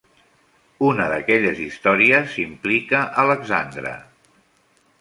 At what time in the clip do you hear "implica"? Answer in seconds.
2.45-3.05